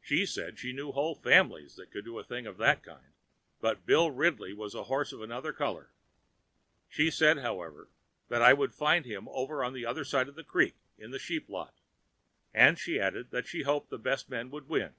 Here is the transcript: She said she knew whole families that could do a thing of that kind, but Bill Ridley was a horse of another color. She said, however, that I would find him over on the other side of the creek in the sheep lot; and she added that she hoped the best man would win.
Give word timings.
She 0.00 0.26
said 0.26 0.58
she 0.58 0.72
knew 0.72 0.90
whole 0.90 1.14
families 1.14 1.76
that 1.76 1.92
could 1.92 2.04
do 2.04 2.18
a 2.18 2.24
thing 2.24 2.48
of 2.48 2.56
that 2.56 2.82
kind, 2.82 3.12
but 3.60 3.86
Bill 3.86 4.10
Ridley 4.10 4.52
was 4.52 4.74
a 4.74 4.82
horse 4.82 5.12
of 5.12 5.22
another 5.22 5.52
color. 5.52 5.90
She 6.88 7.12
said, 7.12 7.38
however, 7.38 7.88
that 8.26 8.42
I 8.42 8.54
would 8.54 8.74
find 8.74 9.04
him 9.04 9.28
over 9.28 9.62
on 9.62 9.72
the 9.72 9.86
other 9.86 10.02
side 10.04 10.26
of 10.28 10.34
the 10.34 10.42
creek 10.42 10.74
in 10.98 11.12
the 11.12 11.20
sheep 11.20 11.48
lot; 11.48 11.74
and 12.52 12.76
she 12.76 12.98
added 12.98 13.30
that 13.30 13.46
she 13.46 13.62
hoped 13.62 13.88
the 13.90 13.98
best 14.00 14.28
man 14.28 14.50
would 14.50 14.66
win. 14.68 14.94